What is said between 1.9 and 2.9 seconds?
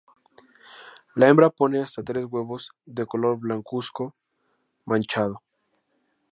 tres huevos